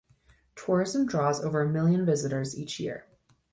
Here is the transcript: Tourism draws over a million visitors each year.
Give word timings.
Tourism 0.55 1.05
draws 1.05 1.45
over 1.45 1.61
a 1.61 1.69
million 1.69 2.07
visitors 2.07 2.57
each 2.57 2.79
year. 2.79 3.05